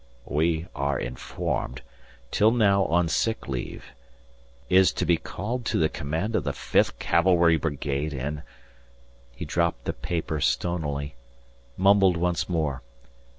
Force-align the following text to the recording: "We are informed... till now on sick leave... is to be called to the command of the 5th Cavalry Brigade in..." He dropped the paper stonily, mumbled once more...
"We 0.25 0.65
are 0.73 0.97
informed... 0.99 1.83
till 2.31 2.49
now 2.49 2.85
on 2.85 3.07
sick 3.07 3.47
leave... 3.47 3.93
is 4.67 4.91
to 4.93 5.05
be 5.05 5.15
called 5.17 5.63
to 5.65 5.77
the 5.77 5.89
command 5.89 6.35
of 6.35 6.43
the 6.43 6.53
5th 6.53 6.97
Cavalry 6.97 7.55
Brigade 7.55 8.11
in..." 8.11 8.41
He 9.35 9.45
dropped 9.45 9.85
the 9.85 9.93
paper 9.93 10.41
stonily, 10.41 11.13
mumbled 11.77 12.17
once 12.17 12.49
more... 12.49 12.81